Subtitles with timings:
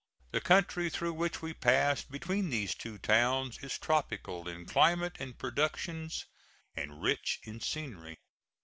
[0.31, 5.37] The country through which we passed, between these two towns, is tropical in climate and
[5.37, 6.25] productions
[6.75, 8.17] and rich in scenery.